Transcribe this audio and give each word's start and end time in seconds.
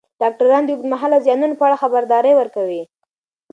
ډاکټران 0.21 0.63
د 0.65 0.69
اوږدمهاله 0.71 1.17
زیانونو 1.25 1.55
په 1.57 1.63
اړه 1.67 1.79
خبرداری 1.83 2.31
ورکوي. 2.35 2.81